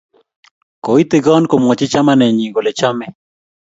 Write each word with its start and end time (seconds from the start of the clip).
koitigon 0.83 1.43
komwochi 1.51 1.85
chamanenyi 1.91 2.45
kole 2.53 2.71
chamei 2.79 3.13